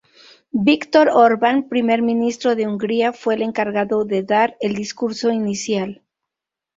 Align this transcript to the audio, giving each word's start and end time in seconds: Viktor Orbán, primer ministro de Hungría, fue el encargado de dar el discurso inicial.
Viktor 0.67 1.09
Orbán, 1.11 1.67
primer 1.69 2.01
ministro 2.01 2.55
de 2.55 2.65
Hungría, 2.65 3.13
fue 3.13 3.35
el 3.35 3.43
encargado 3.43 4.03
de 4.03 4.23
dar 4.23 4.57
el 4.59 4.73
discurso 4.73 5.29
inicial. 5.29 6.01